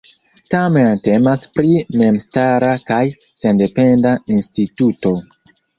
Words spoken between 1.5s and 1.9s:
pri